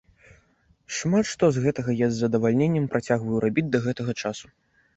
Шмат 0.99 1.25
што 1.31 1.45
з 1.59 1.67
гэтага 1.67 1.91
я 2.01 2.09
з 2.09 2.15
задавальненнем 2.23 2.89
працягваю 2.97 3.37
рабіць 3.47 3.69
да 3.77 3.85
гэтага 3.87 4.21
часу. 4.21 4.45